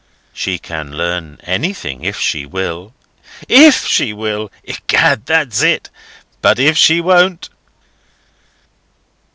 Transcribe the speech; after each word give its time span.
"She 0.33 0.57
can 0.57 0.93
learn 0.97 1.37
anything, 1.43 2.03
if 2.03 2.17
she 2.19 2.43
will." 2.43 2.95
"If 3.47 3.85
she 3.85 4.13
will! 4.13 4.51
Egad, 4.63 5.27
that's 5.27 5.61
it. 5.61 5.91
But 6.41 6.57
if 6.57 6.75
she 6.75 6.99
won't?" 6.99 7.49